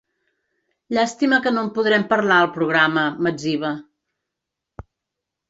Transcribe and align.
“Llàstima 0.97 1.37
que 1.43 1.51
no 1.57 1.63
en 1.65 1.69
podrem 1.75 2.07
parlar 2.15 2.39
al 2.45 2.49
programa”, 2.57 3.05
m'etziba. 3.27 3.73